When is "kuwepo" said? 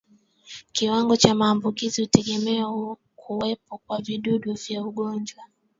3.15-3.77